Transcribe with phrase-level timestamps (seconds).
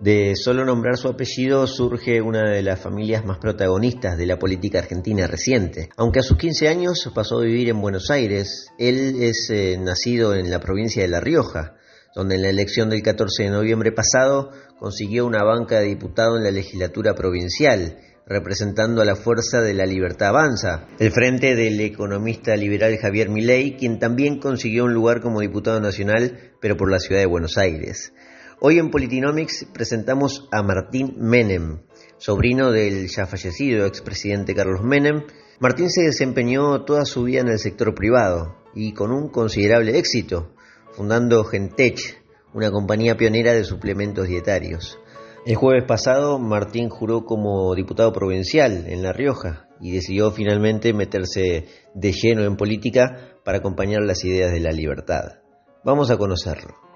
[0.00, 4.78] De solo nombrar su apellido surge una de las familias más protagonistas de la política
[4.78, 5.90] argentina reciente.
[5.98, 10.34] Aunque a sus 15 años pasó a vivir en Buenos Aires, él es eh, nacido
[10.34, 11.74] en la provincia de La Rioja,
[12.14, 16.44] donde en la elección del 14 de noviembre pasado consiguió una banca de diputado en
[16.44, 22.56] la legislatura provincial, representando a la Fuerza de la Libertad Avanza, el frente del economista
[22.56, 27.20] liberal Javier Milei, quien también consiguió un lugar como diputado nacional, pero por la ciudad
[27.20, 28.14] de Buenos Aires.
[28.62, 31.78] Hoy en Politinomics presentamos a Martín Menem,
[32.18, 35.22] sobrino del ya fallecido expresidente Carlos Menem.
[35.60, 40.52] Martín se desempeñó toda su vida en el sector privado y con un considerable éxito,
[40.92, 44.98] fundando Gentech, una compañía pionera de suplementos dietarios.
[45.46, 51.64] El jueves pasado Martín juró como diputado provincial en La Rioja y decidió finalmente meterse
[51.94, 55.38] de lleno en política para acompañar las ideas de la libertad.
[55.82, 56.89] Vamos a conocerlo.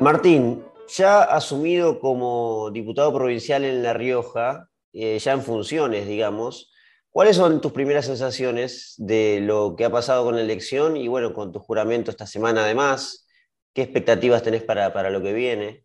[0.00, 6.72] Martín, ya asumido como diputado provincial en La Rioja, eh, ya en funciones, digamos,
[7.10, 11.34] ¿cuáles son tus primeras sensaciones de lo que ha pasado con la elección y bueno,
[11.34, 13.28] con tu juramento esta semana además?
[13.74, 15.84] ¿Qué expectativas tenés para, lo que viene?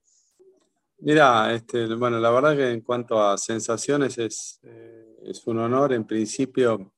[0.99, 5.91] Mira, este, bueno, la verdad que en cuanto a sensaciones es, eh, es un honor
[5.91, 6.93] en principio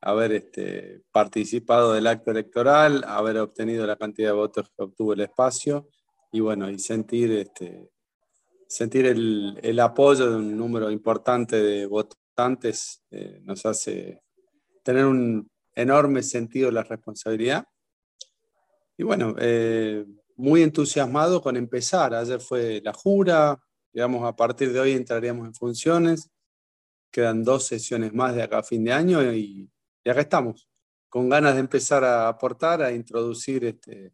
[0.00, 5.20] haber este, participado del acto electoral, haber obtenido la cantidad de votos que obtuvo el
[5.20, 5.86] espacio
[6.36, 7.90] y bueno, y sentir, este,
[8.68, 14.22] sentir el, el apoyo de un número importante de votantes eh, nos hace
[14.82, 17.66] tener un enorme sentido de la responsabilidad.
[18.98, 20.04] Y bueno, eh,
[20.36, 22.12] muy entusiasmado con empezar.
[22.12, 23.58] Ayer fue la jura,
[23.90, 26.30] digamos, a partir de hoy entraríamos en funciones.
[27.10, 29.70] Quedan dos sesiones más de acá a fin de año y,
[30.04, 30.68] y acá estamos,
[31.08, 34.12] con ganas de empezar a aportar, a introducir este,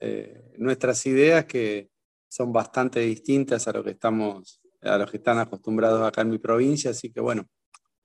[0.00, 1.90] eh, nuestras ideas que
[2.28, 6.38] son bastante distintas a lo que estamos, a los que están acostumbrados acá en mi
[6.38, 7.46] provincia, así que bueno,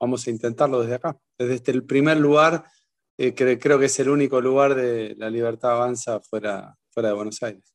[0.00, 2.64] vamos a intentarlo desde acá, desde este, el primer lugar,
[3.18, 7.14] eh, que creo que es el único lugar de la libertad avanza fuera, fuera de
[7.14, 7.72] Buenos Aires.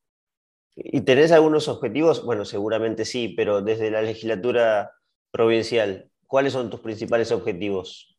[0.75, 2.23] ¿Y tenés algunos objetivos?
[2.23, 4.91] Bueno, seguramente sí, pero desde la legislatura
[5.31, 8.16] provincial, ¿cuáles son tus principales objetivos?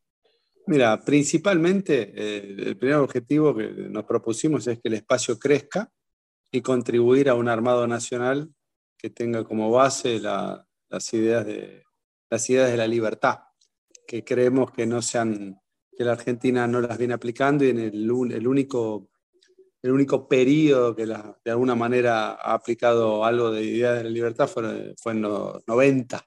[0.68, 5.90] Mira, principalmente eh, el primer objetivo que nos propusimos es que el espacio crezca
[6.52, 8.52] y contribuir a un armado nacional
[8.98, 11.84] que tenga como base las, ideas de,
[12.28, 13.38] las ideas de la libertad,
[14.06, 15.58] que creemos que no sean,
[15.96, 19.08] que la Argentina no las viene aplicando y en el, el único,
[19.80, 24.46] el único periodo que de alguna manera ha aplicado algo de ideas de la libertad
[24.46, 26.22] fue, fue en los 90,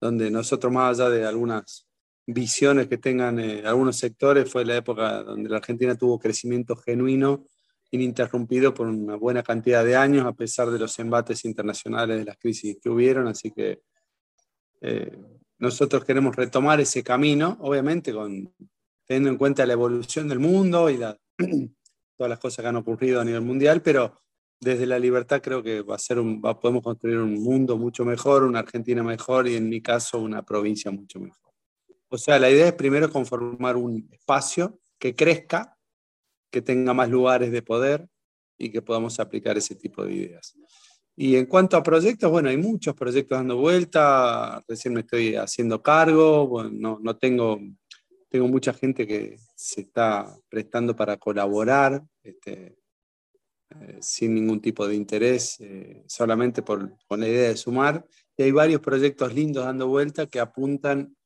[0.00, 1.87] donde nosotros más allá de algunas
[2.30, 7.46] visiones que tengan eh, algunos sectores, fue la época donde la Argentina tuvo crecimiento genuino,
[7.90, 12.36] ininterrumpido por una buena cantidad de años, a pesar de los embates internacionales, de las
[12.36, 13.28] crisis que hubieron.
[13.28, 13.80] Así que
[14.82, 15.16] eh,
[15.58, 18.52] nosotros queremos retomar ese camino, obviamente con,
[19.06, 20.98] teniendo en cuenta la evolución del mundo y
[22.16, 24.12] todas las cosas que han ocurrido a nivel mundial, pero
[24.60, 28.42] desde la libertad creo que va a ser un, podemos construir un mundo mucho mejor,
[28.42, 31.47] una Argentina mejor y en mi caso una provincia mucho mejor.
[32.10, 35.76] O sea, la idea es primero conformar un espacio que crezca,
[36.50, 38.08] que tenga más lugares de poder
[38.56, 40.54] y que podamos aplicar ese tipo de ideas.
[41.14, 45.82] Y en cuanto a proyectos, bueno, hay muchos proyectos dando vuelta, recién me estoy haciendo
[45.82, 47.60] cargo, bueno, no, tengo,
[48.28, 52.78] tengo mucha gente que se está prestando para colaborar, este,
[53.70, 58.06] eh, sin ningún tipo de interés, eh, solamente por, con la idea de sumar.
[58.36, 61.16] Y hay varios proyectos lindos dando vuelta que apuntan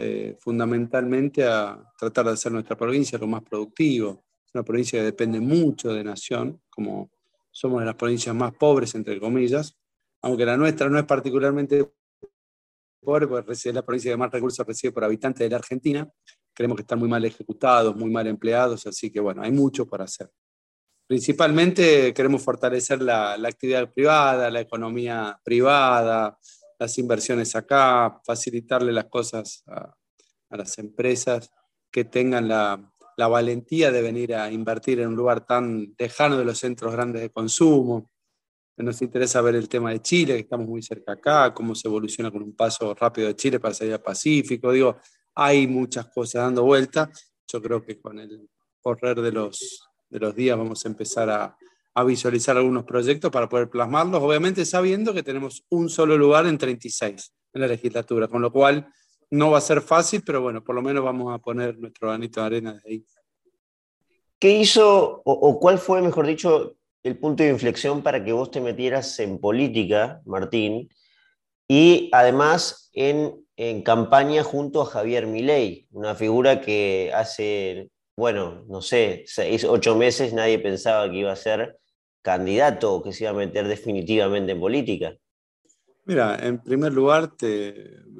[0.00, 4.24] eh, fundamentalmente a tratar de hacer nuestra provincia lo más productivo.
[4.46, 7.10] Es una provincia que depende mucho de Nación, como
[7.50, 9.76] somos de las provincias más pobres, entre comillas,
[10.22, 11.90] aunque la nuestra no es particularmente
[13.02, 16.08] pobre, porque es la provincia que más recursos recibe por habitante de la Argentina.
[16.54, 20.04] Creemos que están muy mal ejecutados, muy mal empleados, así que bueno, hay mucho para
[20.04, 20.30] hacer.
[21.08, 26.38] Principalmente queremos fortalecer la, la actividad privada, la economía privada,
[26.78, 29.94] las inversiones acá, facilitarle las cosas a,
[30.50, 31.50] las empresas
[31.90, 36.58] que tengan la, valentía de venir a invertir en un lugar tan lejano de los
[36.58, 38.10] centros grandes de consumo.
[38.76, 42.30] Nos interesa ver el tema de Chile, que estamos muy cerca acá, cómo se evoluciona
[42.30, 44.70] con un paso rápido de Chile para salir al Pacífico.
[44.70, 44.96] Digo,
[45.34, 47.10] hay muchas cosas dando vuelta.
[47.48, 48.48] Yo creo que con el
[48.80, 51.58] correr de los, de los días vamos a empezar a,
[51.94, 56.58] a visualizar algunos proyectos para poder plasmarlos, obviamente sabiendo que tenemos un solo lugar en
[56.58, 58.88] 36 en la legislatura, con lo cual
[59.30, 62.40] no va a ser fácil, pero bueno, por lo menos vamos a poner nuestro granito
[62.40, 63.04] de arena de ahí.
[64.38, 68.60] ¿Qué hizo o, cuál fue, mejor dicho, el punto de inflexión para que vos te
[68.60, 70.88] metieras en política, Martín,
[71.66, 78.82] y además en, en campaña junto a Javier Milei, una figura que hace, bueno, no
[78.82, 81.78] sé, seis, ocho meses nadie pensaba que iba a ser
[82.20, 85.16] candidato o que se iba a meter definitivamente en política?
[86.04, 87.72] Mira, en primer lugar te,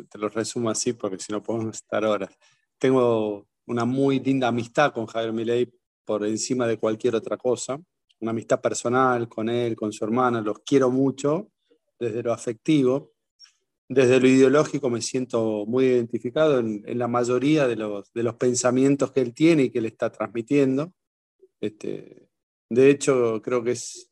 [0.08, 2.30] te lo resumo así porque si no podemos estar horas.
[2.78, 5.68] Tengo una muy linda amistad con Javier Milei
[6.04, 7.76] por encima de cualquier otra cosa,
[8.20, 11.50] una amistad personal con él, con su hermana, los quiero mucho
[11.98, 13.14] desde lo afectivo.
[13.88, 19.12] Desde lo ideológico me siento muy identificado en, la mayoría de los, de los pensamientos
[19.12, 20.92] que él tiene y que él está transmitiendo.
[21.60, 22.28] Este,
[22.68, 24.10] de hecho, creo que es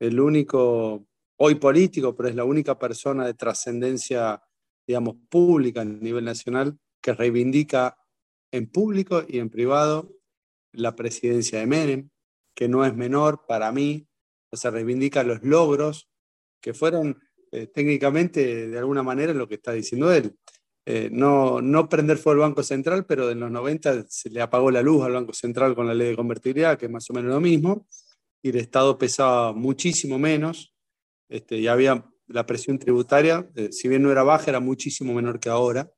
[0.00, 4.42] el único, hoy político, pero es la única persona de trascendencia,
[4.86, 7.98] digamos, pública a nivel nacional que reivindica
[8.50, 10.10] en público y en privado
[10.72, 12.10] la presidencia de Menem,
[12.54, 14.08] que no es menor para mí,
[14.50, 16.08] o sea, reivindica los logros
[16.60, 17.20] que fueron
[17.52, 20.34] eh, técnicamente, de alguna manera, lo que está diciendo él.
[20.86, 24.70] Eh, no, no prender fuego al Banco Central, pero en los 90 se le apagó
[24.70, 27.30] la luz al Banco Central con la ley de convertibilidad, que es más o menos
[27.30, 27.86] lo mismo,
[28.42, 30.74] y el Estado pesaba muchísimo menos,
[31.28, 35.40] este, y había la presión tributaria, eh, si bien no era baja, era muchísimo menor
[35.40, 35.90] que ahora.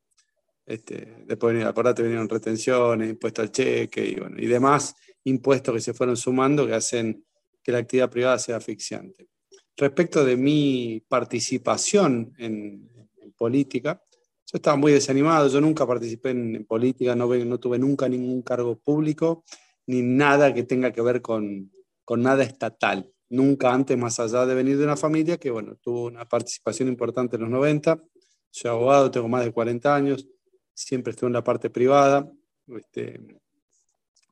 [0.66, 4.94] Este, después, acordate, vinieron retenciones, impuestos al cheque y, y demás
[5.24, 7.24] impuestos que se fueron sumando que hacen
[7.62, 9.28] que la actividad privada sea asfixiante.
[9.76, 12.88] Respecto de mi participación en,
[13.36, 14.02] política,
[14.46, 18.78] yo estaba muy desanimado, yo nunca participé en, política, no, no, tuve nunca ningún cargo
[18.78, 19.44] público,
[19.86, 21.70] ni nada que tenga que ver con,
[22.04, 23.10] con nada estatal.
[23.30, 27.36] Nunca antes, más allá de venir de una familia que, bueno, tuvo una participación importante
[27.36, 28.02] en los 90.
[28.50, 30.26] Soy abogado, tengo más de 40 años,
[30.74, 32.28] siempre estuve en la parte privada,
[32.66, 33.20] este,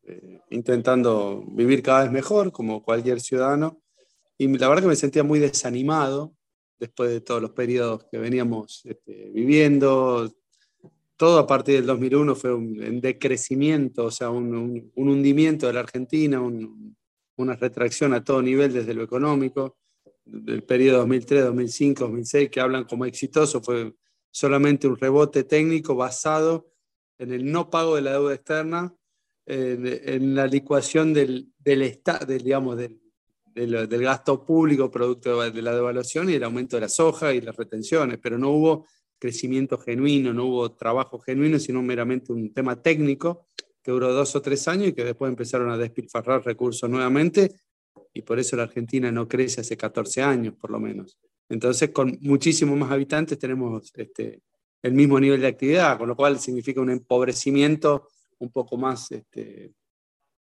[0.03, 3.81] eh, intentando vivir cada vez mejor, como cualquier ciudadano.
[4.39, 6.33] Y la verdad que me sentía muy desanimado
[6.79, 10.33] después de todos los periodos que veníamos este, viviendo.
[11.17, 16.41] Todo a partir del 2001 fue un, decrecimiento, o sea, un, hundimiento de la Argentina,
[16.41, 19.77] una retracción a todo nivel desde lo económico.
[20.25, 23.95] Del periodo 2003, 2005, 2006, que hablan como exitoso, fue
[24.31, 26.71] solamente un rebote técnico basado
[27.19, 28.95] en el no pago de la deuda externa,
[29.47, 33.01] en, la licuación del, del, del digamos, del,
[33.67, 37.57] del, gasto público producto de la devaluación y el aumento de la soja y las
[37.57, 38.87] retenciones, pero no hubo
[39.19, 43.47] crecimiento genuino, no hubo trabajo genuino, sino meramente un tema técnico
[43.83, 47.53] que duró dos o tres años y que después empezaron a despilfarrar recursos nuevamente
[48.13, 51.19] y por eso la Argentina no crece hace 14 años, por lo menos.
[51.49, 54.43] Entonces, con muchísimos más habitantes tenemos este,
[54.83, 58.09] el mismo nivel de actividad, con lo cual significa un empobrecimiento
[58.39, 59.73] un poco más, este,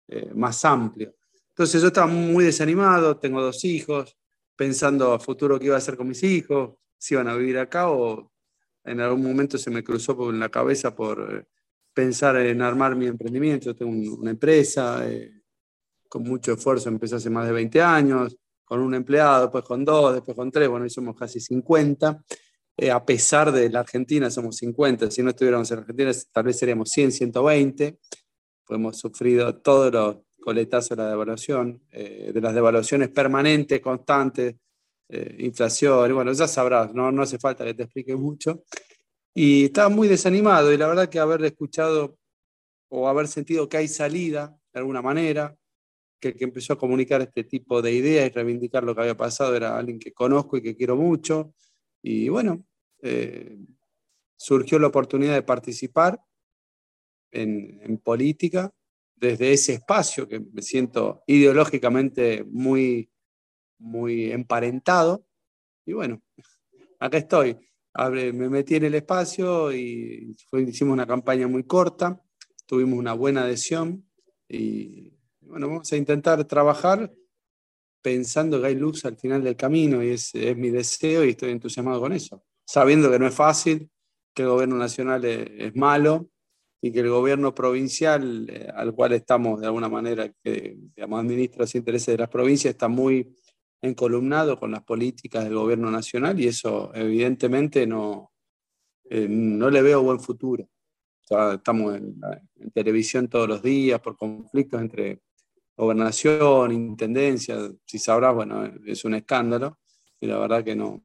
[0.08, 1.14] eh, más amplio.
[1.52, 4.16] Entonces yo estaba muy desanimado, tengo dos hijos,
[4.56, 7.90] pensando a futuro qué iba a hacer con mis hijos, si iban a vivir acá
[7.90, 8.32] o
[8.84, 11.46] en algún momento se me cruzó por la cabeza por eh,
[11.92, 13.76] pensar en armar mi emprendimiento.
[13.76, 15.42] Tengo una empresa, eh,
[16.08, 20.14] con mucho esfuerzo empecé hace más de 20 años, con un empleado, después con dos,
[20.14, 22.24] después con tres, bueno, hoy somos casi 50.
[22.76, 25.10] Eh, a pesar de la Argentina, somos 50.
[25.10, 27.98] Si no estuviéramos en Argentina, tal vez seríamos 100, 120.
[28.64, 34.56] Pues hemos sufrido todos los coletazo de la devaluación, eh, de las devaluaciones permanentes, constantes,
[35.08, 38.64] eh, inflación, bueno, ya sabrás, no, no hace falta que te explique mucho.
[39.34, 42.18] Y estaba muy desanimado y la verdad que haber escuchado
[42.90, 45.56] o haber sentido que hay salida de alguna manera,
[46.20, 49.16] que el que empezó a comunicar este tipo de ideas y reivindicar lo que había
[49.16, 51.54] pasado era alguien que conozco y que quiero mucho.
[52.02, 52.64] Y bueno,
[53.02, 53.58] eh,
[54.36, 56.20] surgió la oportunidad de participar
[57.30, 58.72] en política
[59.22, 63.08] desde ese espacio que me siento ideológicamente muy,
[63.78, 65.24] muy emparentado.
[65.86, 66.20] Y bueno,
[66.98, 67.56] acá estoy.
[67.94, 70.34] Me metí en el espacio y
[70.66, 72.20] hicimos una campaña muy corta,
[72.66, 74.04] tuvimos una buena adhesión
[74.48, 77.12] y bueno, vamos a intentar trabajar
[78.00, 81.52] pensando que hay luz al final del camino y es, es mi deseo y estoy
[81.52, 83.88] entusiasmado con eso, sabiendo que no es fácil,
[84.34, 86.31] que el gobierno nacional es malo,
[86.84, 91.60] y que el gobierno provincial, eh, al cual estamos de alguna manera, que digamos, administra
[91.60, 93.36] los intereses de las provincias, está muy
[93.80, 98.32] encolumnado con las políticas del gobierno nacional y eso evidentemente no,
[99.04, 100.68] eh, no le veo buen futuro.
[101.54, 102.20] estamos en,
[102.74, 105.22] televisión todos los días por conflictos entre
[105.76, 109.78] gobernación, intendencia, si sabrás, bueno, es un escándalo
[110.20, 111.00] y la verdad que no,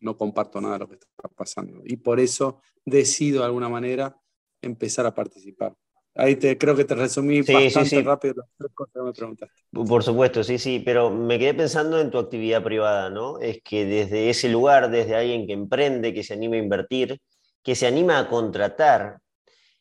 [0.00, 1.82] no comparto nada de lo que está pasando.
[1.84, 4.18] Y por eso decido de alguna manera
[4.62, 5.74] empezar a participar.
[6.14, 9.54] ahí te, creo que te resumí bastante rápido las tres cosas que me preguntaste.
[9.70, 13.38] Por supuesto, sí, sí, pero me quedé pensando en tu actividad privada, ¿no?
[13.38, 17.20] Es que desde ese lugar, desde alguien que emprende, que se anima a invertir,
[17.62, 19.18] que se anima a contratar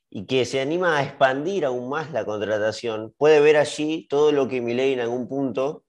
[0.10, 4.48] y que se anima a expandir aún más la contratación, puede ver allí todo lo
[4.48, 5.84] que ley en algún punto,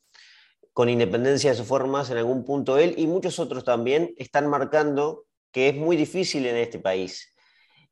[0.73, 5.25] con independencia de sus formas, en algún punto él y muchos otros también están marcando
[5.53, 7.35] que es muy difícil en este país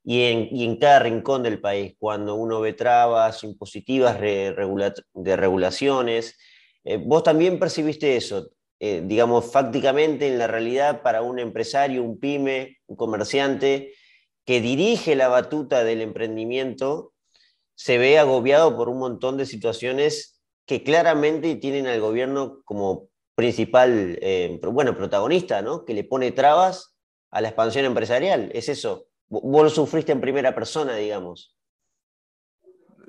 [0.08, 4.54] y en, cada rincón del país, cuando uno ve trabas impositivas de
[5.36, 6.38] regulaciones.
[6.84, 12.20] Eh, vos también percibiste eso, eh, digamos, fácticamente en la realidad para un empresario, un
[12.20, 13.94] pyme, un comerciante
[14.44, 17.12] que dirige la batuta del emprendimiento,
[17.75, 24.20] se ve agobiado por un montón de situaciones que claramente tienen al gobierno como principal,
[24.22, 25.84] eh, bueno, protagonista, ¿no?
[25.84, 26.96] Que le pone trabas
[27.32, 28.50] a la expansión empresarial.
[28.54, 29.08] Es eso.
[29.28, 31.56] Vos lo sufriste en primera persona, digamos.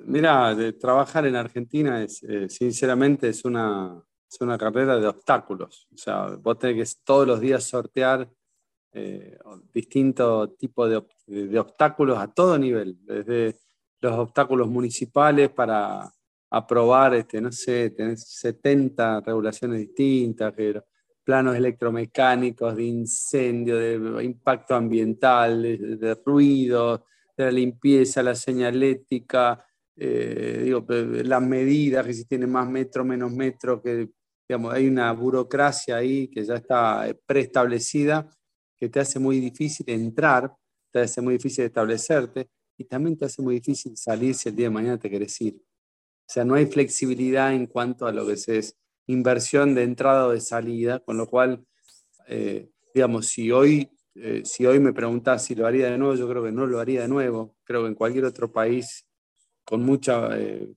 [0.00, 5.86] Mira, de trabajar en Argentina es, eh, sinceramente es una, es una carrera de obstáculos.
[5.92, 8.28] O sea, vos tenés que todos los días sortear
[8.92, 9.38] eh,
[9.72, 13.58] distintos tipos de, obstáculos a todo nivel, desde
[14.00, 16.10] los obstáculos municipales para
[16.50, 20.54] aprobar, este, no sé, tener 70 regulaciones distintas,
[21.28, 27.04] planos electromecánicos, de incendio, de impacto ambiental, de, ruido,
[27.36, 29.62] de la limpieza, la señalética,
[29.94, 34.08] eh, digo, las medidas, que si tiene más metro, menos metro, que
[34.48, 38.26] digamos, hay una burocracia ahí que ya está preestablecida
[38.74, 40.50] que te hace muy difícil entrar,
[40.90, 44.68] te hace muy difícil establecerte y también te hace muy difícil salir si el día
[44.68, 45.56] de mañana te querés ir.
[45.56, 48.78] O sea, no hay flexibilidad en cuanto a lo que es
[49.08, 51.64] inversión de entrada o de salida, con lo cual,
[52.28, 56.28] eh, digamos, si hoy, eh, si hoy me preguntás si lo haría de nuevo, yo
[56.28, 57.56] creo que no lo haría de nuevo.
[57.64, 59.06] Creo que en cualquier otro país
[59.64, 60.70] con mucha, eh,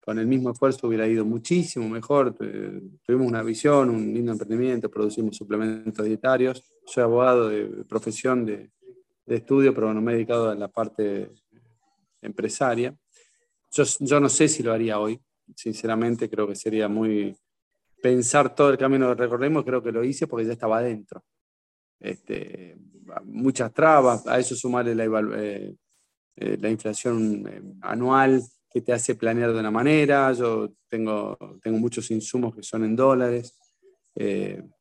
[0.00, 2.34] con el mismo esfuerzo hubiera ido muchísimo mejor.
[2.34, 6.64] tuvimos una visión, un lindo emprendimiento, producimos suplementos dietarios.
[6.84, 8.70] Soy abogado de profesión de,
[9.26, 11.30] estudio, pero no me he dedicado a la parte
[12.22, 12.96] empresaria.
[13.70, 15.20] Yo, yo no sé si lo haría hoy,
[15.54, 17.36] sinceramente creo que sería muy,
[18.02, 21.24] pensar todo el camino que recorrimos, creo que lo hice porque ya estaba adentro.
[22.00, 22.76] Este,
[23.24, 25.04] muchas trabas, a eso sumarle la,
[25.36, 25.74] eh,
[26.36, 31.78] eh, la inflación eh, anual que te hace planear de una manera, yo tengo, tengo
[31.78, 33.58] muchos insumos que son en dólares,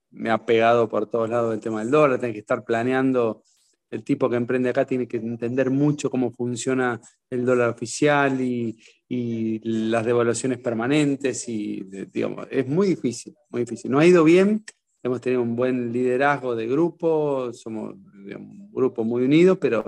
[0.10, 3.44] me ha pegado por todos lados el tema del dólar, tengo que estar planeando.
[3.90, 8.78] El tipo que emprende acá tiene que entender mucho cómo funciona el dólar oficial y,
[9.10, 13.92] las devaluaciones permanentes y digamos, es muy difícil, muy difícil.
[13.92, 14.64] No ha ido bien,
[15.02, 19.84] hemos tenido un buen liderazgo de grupo, somos un grupo muy unido, pero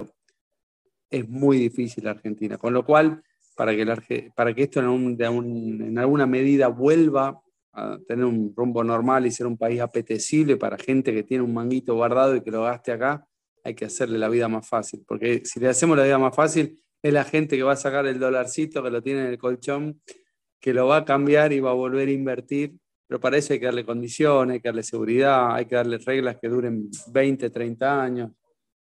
[1.10, 2.58] es muy difícil Argentina.
[2.58, 3.22] Con lo cual,
[3.56, 7.42] para que, para que esto en, en alguna medida vuelva
[7.74, 11.54] a tener un rumbo normal y ser un país apetecible para gente que tiene un
[11.54, 13.28] manguito guardado y que lo gaste acá,
[13.64, 16.82] hay que hacerle la vida más fácil, porque si le hacemos la vida más fácil,
[17.01, 20.01] es la gente que va a sacar el dolarcito que lo tiene en el colchón,
[20.60, 22.75] que lo va a cambiar y va a volver a invertir,
[23.08, 26.38] pero para eso hay que darle condiciones, hay que darle seguridad, hay que darle reglas
[26.39, 28.32] que duren 20, 30 años.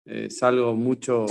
[0.04, 1.26] Es algo mucho,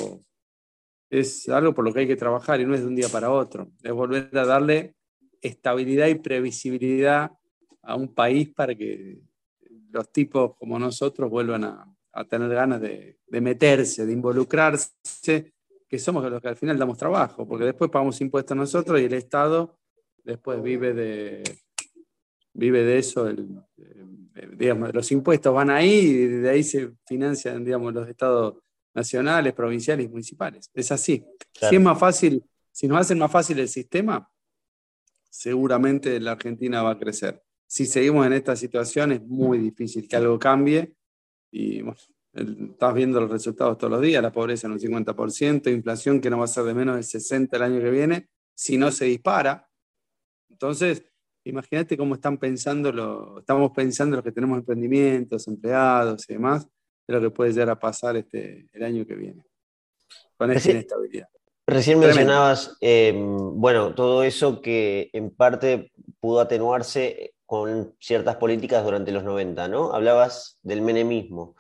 [1.10, 3.32] es algo por lo que hay que trabajar y no es de un día para
[3.32, 4.96] otro, es volver a darle
[5.42, 7.32] estabilidad y previsibilidad
[7.84, 9.20] a un país para que
[9.92, 15.54] los tipos como nosotros vuelvan a, a tener ganas de, meterse, de involucrarse,
[15.94, 19.14] que somos los que al final damos trabajo, porque después pagamos impuestos nosotros y el
[19.14, 19.78] Estado
[20.24, 21.44] después vive de,
[22.52, 27.64] vive de eso, el, eh, digamos, los impuestos van ahí y de ahí se financian
[27.64, 28.56] digamos, los estados
[28.96, 30.72] nacionales, provinciales y municipales.
[30.74, 31.24] Es así.
[31.54, 34.28] Si es más fácil, si nos hacen más fácil el sistema,
[35.30, 37.40] seguramente la Argentina va a crecer.
[37.68, 40.96] Si seguimos en esta situación es muy difícil que algo cambie
[41.52, 42.00] y bueno,
[42.34, 46.40] estás viendo los resultados todos los días, la pobreza en un 50%, inflación que no
[46.40, 49.70] va a ser de menos del 60% el año que viene, si no se dispara.
[50.50, 51.04] Entonces,
[51.44, 56.68] imagínate cómo están pensando, lo, estamos pensando los que tenemos emprendimientos, empleados y demás,
[57.08, 59.44] de lo que puede llegar a pasar este, el año que viene,
[60.38, 61.28] con esta inestabilidad.
[61.66, 69.12] Recién mencionabas, em, bueno, todo eso que en parte pudo atenuarse con ciertas políticas durante
[69.12, 69.94] los 90, ¿no?
[69.94, 71.56] Hablabas del menemismo.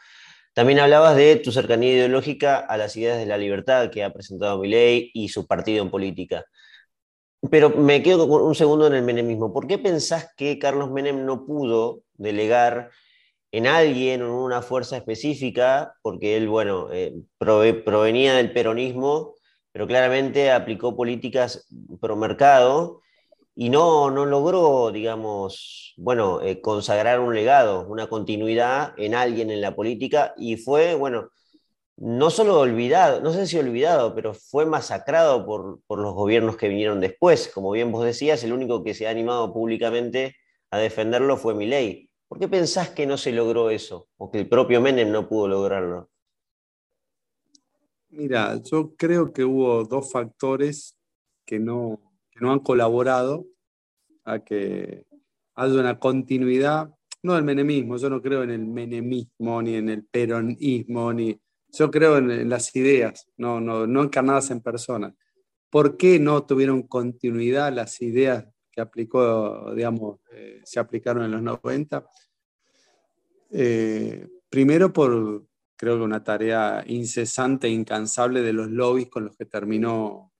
[0.54, 4.60] También hablabas de tu cercanía ideológica a las ideas de la libertad que ha presentado
[4.60, 6.46] Milei y su partido en política.
[7.50, 9.52] Pero me quedo un segundo en el menemismo.
[9.54, 12.92] ¿Por qué pensás que Carlos Menem no pudo delegar
[13.52, 15.96] en alguien o en una fuerza específica?
[16.02, 19.36] Porque él, bueno, eh, provenía del peronismo
[19.74, 21.68] pero claramente aplicó políticas
[22.00, 23.02] pro mercado
[23.56, 29.62] y no, no logró, digamos, bueno, eh, consagrar un legado, una continuidad en alguien en
[29.62, 31.30] la política y fue, bueno,
[31.98, 36.68] no solo olvidado, no sé si olvidado, pero fue masacrado por, por los gobiernos que
[36.68, 37.50] vinieron después.
[37.54, 40.36] Como bien vos decías, el único que se ha animado públicamente
[40.72, 42.10] a defenderlo fue Milei.
[42.28, 44.08] ¿Por qué pensás que no se logró eso?
[44.18, 46.10] O que el propio Menem no pudo lograrlo.
[48.10, 50.98] Mira, yo creo que hubo dos factores
[51.46, 52.00] que no,
[52.34, 53.46] que no han colaborado
[54.26, 55.06] a que
[55.56, 60.06] haya una continuidad, no del menemismo, yo no creo en el menemismo, ni en el
[60.06, 65.14] peronismo, ni yo creo en, las ideas, no, no, no encarnadas en personas.
[65.70, 71.42] ¿Por qué no tuvieron continuidad las ideas que aplicó, digamos, eh, se aplicaron en los
[71.44, 72.06] 90.
[73.52, 79.38] Eh, primero por, creo que una tarea incesante e incansable de los lobbies con los
[79.38, 80.33] que terminó,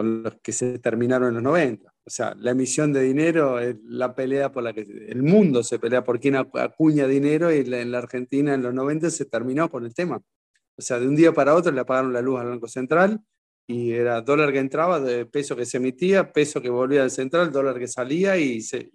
[0.00, 1.92] con los que se terminaron en los 90.
[2.06, 5.78] O sea, la emisión de dinero es la pelea por la que el mundo se
[5.78, 9.84] pelea por quién acuña dinero y en la Argentina en los 90 se terminó con
[9.84, 10.16] el tema.
[10.16, 13.20] O sea, de un día para otro le apagaron la luz al Banco Central
[13.66, 17.52] y era dólar que entraba, de peso que se emitía, peso que volvía del central,
[17.52, 18.90] dólar que salía y, se,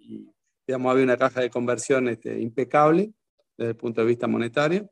[0.66, 3.12] digamos, había una caja de conversión este, impecable
[3.56, 4.90] desde el punto de vista monetario.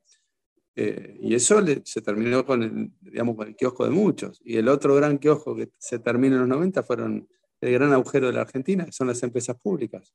[0.76, 4.40] Eh, y eso se terminó con el, digamos, con el kiosco de muchos.
[4.44, 7.28] Y el otro gran kiosco que se terminó en los 90 fueron
[7.60, 10.12] el gran agujero de la Argentina, son las empresas públicas.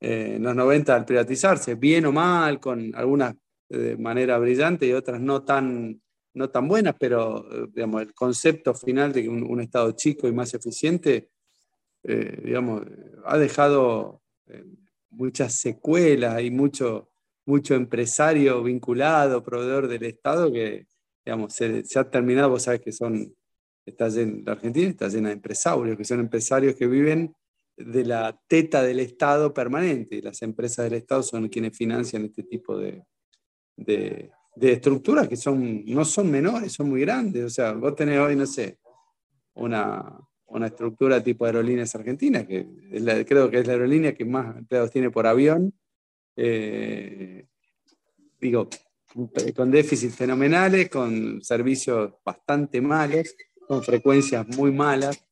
[0.00, 3.34] Eh, en los 90 al privatizarse, bien o mal, con algunas
[3.68, 6.02] de manera brillante y otras no tan
[6.34, 10.32] no tan buenas, pero eh, digamos, el concepto final de un, un Estado chico y
[10.32, 11.30] más eficiente,
[12.04, 12.82] eh, digamos,
[13.24, 14.64] ha dejado eh,
[15.10, 17.11] muchas secuelas y mucho,
[17.44, 20.86] mucho empresario vinculado, proveedor del Estado, que
[21.24, 23.34] digamos, se, ha terminado, vos sabés que son,
[23.84, 27.34] está la Argentina está llena de empresarios, que son empresarios que viven
[27.76, 32.76] de la teta del Estado permanente, las empresas del Estado son quienes financian este tipo
[32.76, 33.02] de,
[34.54, 37.44] de estructuras que son, no son menores, son muy grandes.
[37.44, 38.78] O sea, vos tenés hoy, no sé,
[39.54, 42.66] una, una estructura tipo aerolíneas argentinas, que
[43.26, 45.72] creo que es la aerolínea que más empleados tiene por avión.
[46.36, 47.46] Eh,
[48.40, 48.68] digo,
[49.54, 53.34] con déficits fenomenales, con servicios bastante malos,
[53.66, 55.24] con frecuencias muy malas.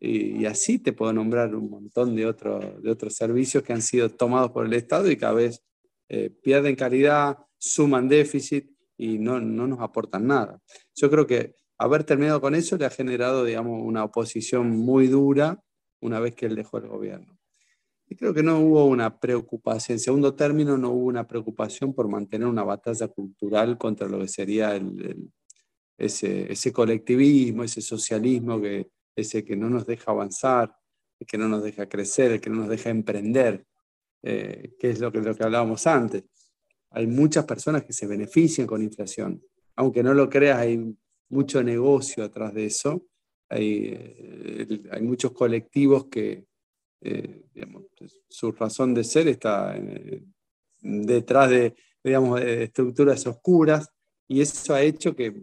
[0.00, 4.08] Y, así te puedo nombrar un montón de, otros de otros servicios que han sido
[4.10, 5.64] tomados por el Estado y cada vez
[6.08, 10.60] eh, pierden calidad, suman déficit y no, no, nos aportan nada.
[10.94, 15.62] Yo creo que haber terminado con eso le ha generado, digamos, una oposición muy dura
[16.00, 17.37] una vez que él dejó el gobierno.
[18.08, 22.08] Y creo que no hubo una preocupación, en segundo término, no hubo una preocupación por
[22.08, 25.30] mantener una batalla cultural contra lo que sería el,
[25.98, 30.74] ese, ese, colectivismo, ese socialismo, que, ese que no nos deja avanzar,
[31.26, 33.66] que no nos deja crecer, que no nos deja emprender,
[34.22, 36.24] eh, que es lo que, lo que hablábamos antes
[36.90, 39.42] hay muchas personas que se benefician con inflación.
[39.76, 40.96] Aunque no lo creas, hay
[41.28, 43.06] mucho negocio atrás de eso.
[43.48, 46.46] Hay, eh, hay muchos colectivos que
[47.00, 47.42] eh,
[48.28, 50.22] su razón de ser está eh,
[50.80, 53.88] detrás de, digamos, estructuras oscuras
[54.26, 55.34] y eso ha hecho que,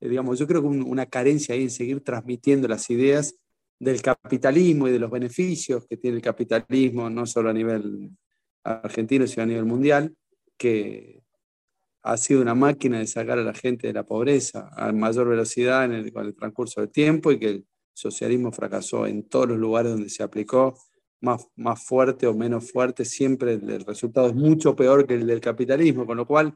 [0.00, 3.36] digamos, yo creo que una carencia ahí en seguir transmitiendo las ideas
[3.78, 8.10] del capitalismo y de los beneficios que tiene el capitalismo, no solo a nivel
[8.64, 10.14] argentino, sino a nivel mundial,
[10.56, 11.22] que
[12.02, 15.84] ha sido una máquina de sacar a la gente de la pobreza a mayor velocidad
[15.84, 17.64] en con el transcurso del tiempo y que
[17.96, 20.78] socialismo fracasó en todos los lugares donde se aplicó,
[21.20, 25.40] más, más fuerte o menos fuerte, siempre el, resultado es mucho peor que el del
[25.40, 26.54] capitalismo, con lo cual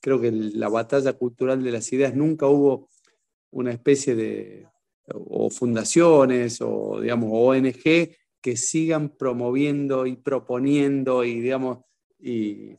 [0.00, 2.90] creo que la batalla cultural de las ideas nunca hubo
[3.50, 4.68] una especie de
[5.14, 11.78] o fundaciones o digamos ONG que sigan promoviendo y proponiendo y digamos
[12.18, 12.76] y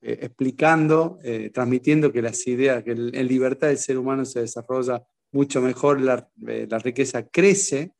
[0.00, 5.04] eh, explicando, eh, transmitiendo que las ideas, que en libertad el ser humano se desarrolla
[5.32, 7.92] mucho mejor, la, eh, la riqueza crece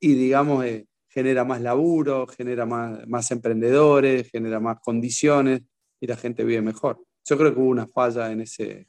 [0.00, 0.64] y, digamos,
[1.08, 5.62] genera más laburo, genera más, emprendedores, genera más condiciones
[6.00, 7.02] y la gente vive mejor.
[7.24, 8.86] Yo creo que hubo una falla en ese,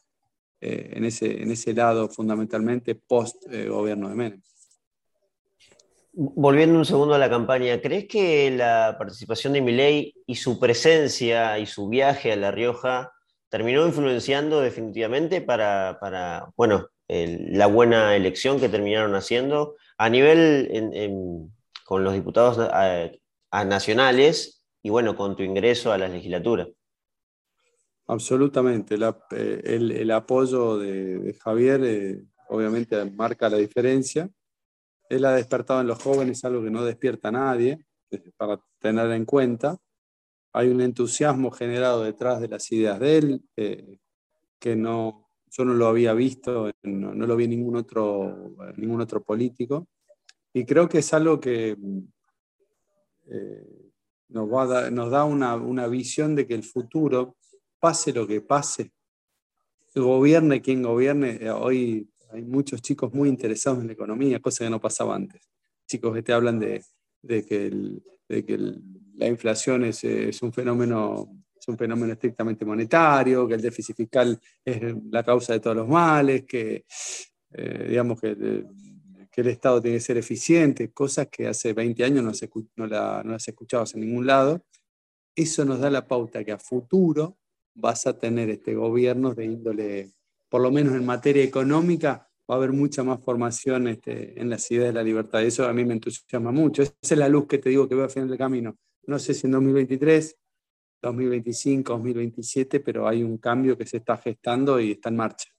[0.61, 4.41] en ese, en ese lado fundamentalmente post-gobierno de Menem.
[6.11, 11.57] Volviendo un segundo a la campaña, ¿crees que la participación de Milei y su presencia
[11.59, 13.11] y su viaje a La Rioja
[13.49, 21.51] terminó influenciando definitivamente para, bueno, la buena elección que terminaron haciendo a nivel
[21.85, 22.59] con los diputados
[23.51, 26.67] nacionales y bueno, con tu ingreso a la legislatura?
[28.07, 28.95] Absolutamente.
[29.31, 34.29] Eh, el, apoyo de, Javier eh, obviamente marca la diferencia.
[35.09, 37.85] Él ha despertado en los jóvenes algo que no despierta a nadie,
[38.35, 39.77] para tener en cuenta.
[40.53, 43.43] Hay un entusiasmo generado detrás de las ideas de él,
[44.59, 49.87] que no, yo no lo había visto, no, lo vi ningún otro, ningún otro político.
[50.53, 51.77] Y creo que es algo que
[53.27, 53.91] eh,
[54.29, 57.35] nos, va nos da una, una, visión de que el futuro,
[57.79, 58.91] pase lo que pase,
[59.95, 64.69] gobierne quien gobierne, eh, hoy hay muchos chicos muy interesados en la economía, cosa que
[64.69, 65.49] no pasaba antes.
[65.87, 66.83] Chicos que te hablan de,
[67.21, 67.71] de que,
[68.27, 68.75] de que
[69.19, 71.29] la inflación es, es, un fenómeno
[71.59, 75.89] es un fenómeno estrictamente monetario, que el déficit fiscal es la causa de todos los
[75.89, 76.85] males, que
[77.51, 78.63] eh, digamos que,
[79.29, 82.87] que, el Estado tiene que ser eficiente, cosas que hace 20 años no, se, no,
[82.87, 84.63] la, no las escuchabas en ningún lado.
[85.35, 87.37] Eso nos da la pauta que a futuro
[87.75, 90.11] vas a tener este gobierno de índole,
[90.47, 94.69] por lo menos en materia económica, va a haber mucha más formación este, en las
[94.71, 95.43] ideas de la libertad.
[95.43, 96.83] Eso a mí me entusiasma mucho.
[96.83, 98.77] Esa es la luz que te digo que veo al final del camino.
[99.09, 100.37] No sé si en 2023
[101.01, 105.49] 2025, 2027, pero hay un cambio que se está gestando y está en marcha.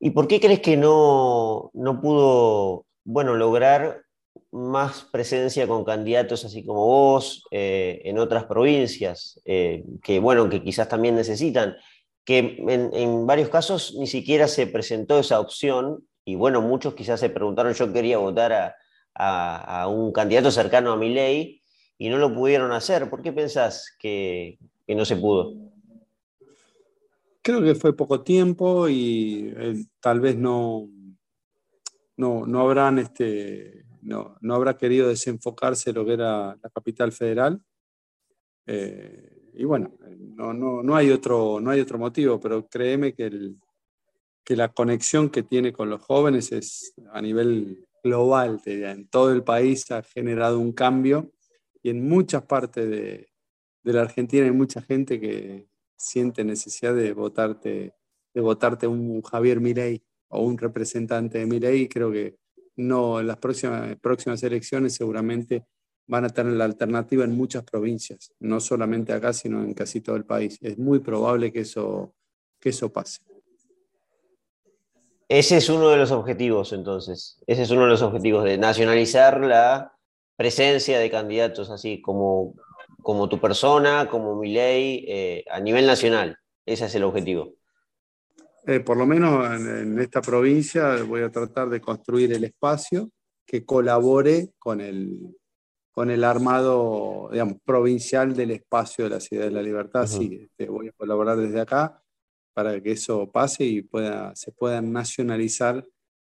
[0.00, 4.02] ¿Y por qué crees que no, no pudo bueno, lograr
[4.50, 10.62] más presencia con candidatos así como vos eh, en otras provincias, eh, que bueno, que
[10.62, 11.76] quizás también necesitan,
[12.24, 17.30] que en, varios casos ni siquiera se presentó esa opción y bueno, muchos quizás se
[17.30, 18.76] preguntaron, yo quería votar a,
[19.14, 21.57] a, a un candidato cercano a mi ley
[21.98, 23.10] y no lo pudieron hacer.
[23.10, 25.52] ¿Por qué pensás que, no se pudo?
[27.42, 30.88] Creo que fue poco tiempo y eh, tal vez no,
[32.16, 37.60] no, habrán este, no, habrá querido desenfocarse lo que era la capital federal.
[38.66, 39.94] Eh, y bueno,
[40.36, 43.54] no, no, hay otro, no hay otro motivo, pero créeme que,
[44.44, 49.42] que la conexión que tiene con los jóvenes es a nivel global, en todo el
[49.42, 51.32] país ha generado un cambio
[51.88, 53.28] en muchas partes de,
[53.82, 57.94] la Argentina hay mucha gente que siente necesidad de votarte,
[58.34, 62.36] de votarte un Javier Milei o un representante de Milei creo que
[62.76, 65.66] no, en las próximas, próximas elecciones seguramente
[66.06, 70.16] van a tener la alternativa en muchas provincias, no solamente acá, sino en casi todo
[70.16, 70.58] el país.
[70.62, 72.14] Es muy probable que eso,
[72.58, 73.20] que eso pase.
[75.28, 77.38] Ese es uno de los objetivos, entonces.
[77.46, 79.97] Ese es uno de los objetivos de nacionalizar la
[80.38, 82.54] presencia de candidatos así como,
[83.02, 86.38] como tu persona, como mi ley, eh, a nivel nacional.
[86.64, 87.54] Ese es el objetivo.
[88.64, 93.10] Eh, por lo menos en, esta provincia voy a tratar de construir el espacio
[93.44, 95.36] que colabore con el,
[95.90, 100.06] con el armado digamos, provincial del espacio de la Ciudad de la Libertad.
[100.06, 102.00] Sí, este, voy a colaborar desde acá
[102.54, 105.84] para que eso pase y pueda, se pueda nacionalizar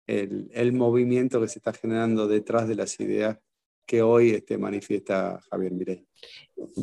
[0.06, 3.38] el, el movimiento que se está generando detrás de las ideas
[3.86, 6.06] que hoy este, manifiesta Javier Mirey.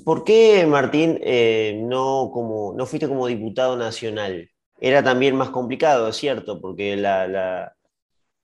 [0.05, 4.49] ¿Por qué, Martín, eh, no, como, no fuiste como diputado nacional?
[4.79, 6.95] Era también más complicado, es cierto, porque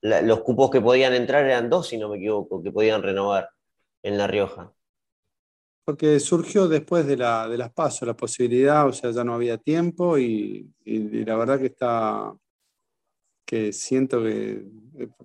[0.02, 3.48] los cupos que podían entrar eran dos, si no me equivoco, que podían renovar
[4.02, 4.72] en La Rioja.
[5.84, 9.58] Porque surgió después de, la, de las pasos la posibilidad, o sea, ya no había
[9.58, 12.32] tiempo y, y la verdad que está,
[13.44, 14.64] que siento que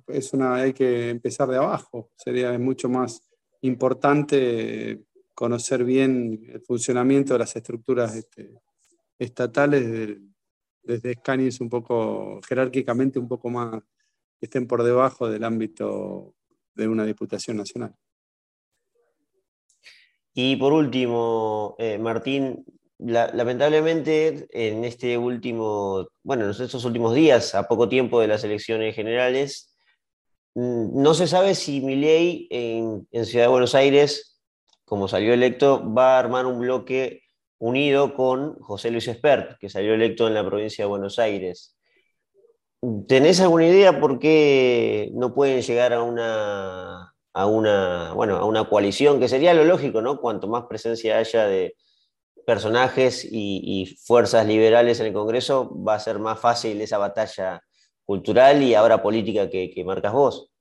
[0.08, 2.10] es una, hay que empezar de abajo.
[2.16, 3.25] Sería mucho más
[3.66, 8.54] importante conocer bien el funcionamiento de las estructuras este,
[9.20, 10.20] estatales
[10.84, 13.84] desde, desde un poco jerárquicamente un poco más
[14.40, 16.36] que estén por debajo del ámbito
[16.74, 17.96] de una diputación nacional.
[20.34, 22.66] Y por último, eh, Martín,
[22.98, 28.96] lamentablemente en este último, bueno, en estos últimos días, a poco tiempo de las elecciones
[28.96, 29.75] generales,
[30.56, 34.42] no se sabe si Milei en, en Ciudad de Buenos Aires,
[34.86, 37.22] como salió electo, va a armar un bloque
[37.60, 41.76] unido con José Luis Espert, que salió electo en la provincia de Buenos Aires.
[43.08, 48.70] ¿Tenés alguna idea por qué no pueden llegar a una, a una, bueno, a una
[48.70, 50.22] coalición, que sería lo lógico, ¿no?
[50.22, 51.76] Cuanto más presencia haya de,
[52.46, 57.62] personajes y, fuerzas liberales en el Congreso, va a ser más fácil esa batalla
[58.06, 60.52] cultural y ahora política que, marcas vos.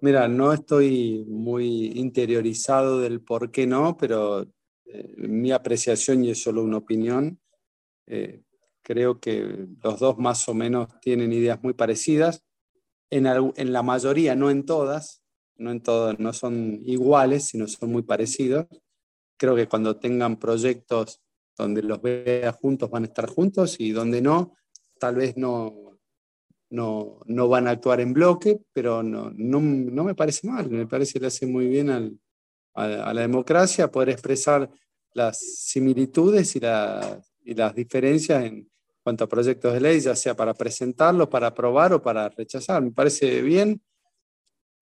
[0.00, 4.42] Mira, no estoy muy interiorizado del por qué no, pero
[4.86, 7.38] eh, mi apreciación, y es solo una opinión,
[8.06, 8.42] eh,
[8.82, 12.44] creo que los dos más o menos tienen ideas muy parecidas.
[13.10, 15.22] En, en la mayoría, no en todas,
[15.56, 18.66] no en todas, no son iguales, sino son muy parecidos
[19.40, 21.22] creo que cuando tengan proyectos
[21.56, 24.54] donde los vea juntos van a estar juntos y donde no,
[24.98, 25.89] tal vez no,
[26.70, 30.86] no, no van a actuar en bloque, pero no, no, no me parece mal, me
[30.86, 32.18] parece que le hace muy bien al,
[32.74, 34.70] a, la democracia poder expresar
[35.12, 36.60] las similitudes y,
[37.44, 38.70] y las diferencias en
[39.02, 42.82] cuanto a proyectos de ley, ya sea para presentarlos, para aprobar o para rechazar.
[42.82, 43.80] Me parece bien,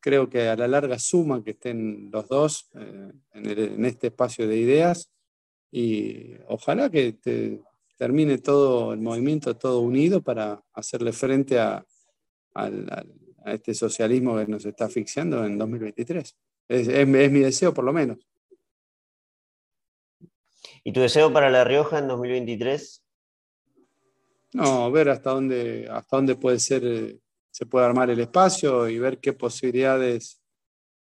[0.01, 4.57] creo que a la larga suma que estén los dos eh, en, este espacio de
[4.57, 5.11] ideas
[5.70, 7.16] y ojalá que
[7.98, 11.84] termine todo el movimiento, todo unido para hacerle frente a,
[13.44, 16.37] este socialismo que nos está asfixiando en 2023.
[16.68, 18.18] Es, mi deseo, por lo menos.
[20.82, 23.04] ¿Y tu deseo para La Rioja en 2023?
[24.54, 28.98] No, ver hasta dónde, hasta dónde puede ser, eh, se puede armar el espacio y
[28.98, 30.42] ver qué posibilidades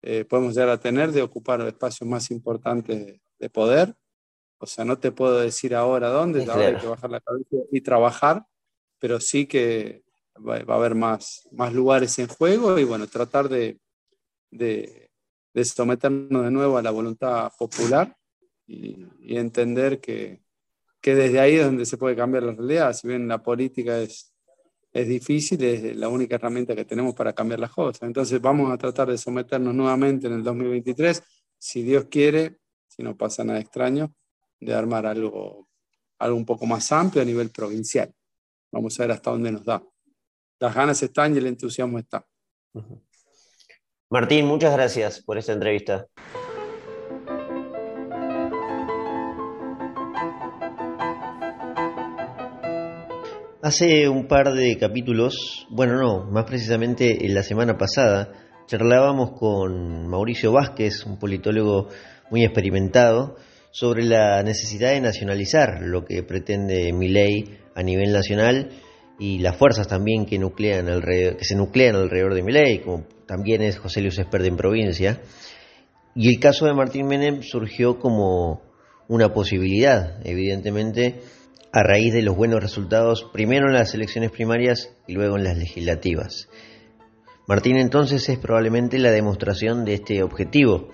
[0.02, 3.96] eh, podemos llegar a tener de ocupar espacios más importantes de poder
[4.58, 7.80] o sea, no te puedo decir ahora dónde, ahora hay que bajar la cabeza y
[7.80, 8.44] trabajar,
[8.98, 10.02] pero sí que
[10.36, 13.78] va, a haber más, más lugares en juego y bueno, tratar de,
[14.50, 15.10] de,
[15.64, 18.16] someternos de nuevo a la voluntad popular
[18.66, 20.42] y, entender que,
[21.00, 22.92] que, desde ahí es donde se puede cambiar la realidad.
[22.92, 24.32] Si bien la política es,
[24.92, 28.02] es difícil, es la única herramienta que tenemos para cambiar las cosas.
[28.02, 31.22] Entonces vamos a tratar de someternos nuevamente en el 2023,
[31.58, 34.12] si Dios quiere, si no pasa nada extraño,
[34.60, 35.68] de armar algo,
[36.18, 38.12] algo un poco más amplio a nivel provincial.
[38.72, 39.82] Vamos a ver hasta dónde nos da.
[40.60, 42.26] Las ganas están y el entusiasmo está.
[44.10, 46.06] Martín, muchas gracias por esta entrevista.
[53.60, 58.32] Hace un par de capítulos, bueno, no, más precisamente en la semana pasada,
[58.66, 61.88] charlábamos con Mauricio Vázquez, un politólogo
[62.30, 63.36] muy experimentado,
[63.70, 68.70] sobre la necesidad de nacionalizar lo que pretende mi ley a nivel nacional
[69.18, 73.62] y las fuerzas también que, nuclean que se nuclean alrededor de mi ley, como también
[73.62, 75.20] es José Luis Espert en provincia.
[76.14, 78.62] Y el caso de Martín Menem surgió como
[79.08, 81.20] una posibilidad, evidentemente,
[81.72, 85.56] a raíz de los buenos resultados, primero en las elecciones primarias y luego en las
[85.56, 86.48] legislativas.
[87.46, 90.90] Martín entonces es probablemente la demostración de este objetivo,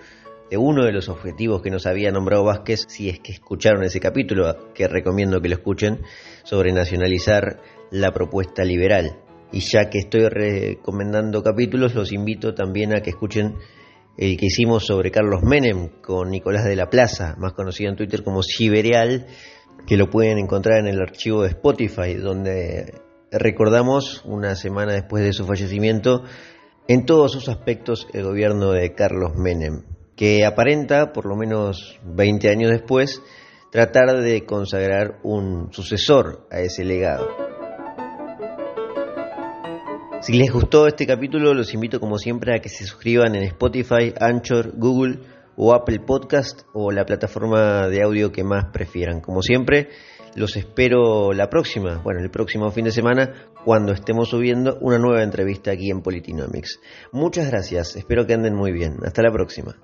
[0.49, 3.99] de uno de los objetivos que nos había nombrado Vázquez, si es que escucharon ese
[3.99, 6.01] capítulo, que recomiendo que lo escuchen,
[6.43, 9.17] sobre nacionalizar la propuesta liberal.
[9.51, 13.55] Y ya que estoy recomendando capítulos, los invito también a que escuchen
[14.17, 18.23] el que hicimos sobre Carlos Menem con Nicolás de la Plaza, más conocido en Twitter
[18.23, 19.27] como Siberial,
[19.87, 25.33] que lo pueden encontrar en el archivo de Spotify, donde recordamos una semana después de
[25.33, 26.23] su fallecimiento
[26.87, 32.49] en todos sus aspectos el gobierno de Carlos Menem que aparenta, por lo menos 20
[32.49, 33.21] años después,
[33.71, 37.27] tratar de consagrar un sucesor a ese legado.
[40.21, 44.13] Si les gustó este capítulo, los invito como siempre a que se suscriban en Spotify,
[44.19, 45.19] Anchor, Google
[45.55, 49.21] o Apple Podcast o la plataforma de audio que más prefieran.
[49.21, 49.89] Como siempre,
[50.35, 55.23] los espero la próxima, bueno, el próximo fin de semana, cuando estemos subiendo una nueva
[55.23, 56.79] entrevista aquí en Politinomics.
[57.11, 58.97] Muchas gracias, espero que anden muy bien.
[59.05, 59.75] Hasta la próxima.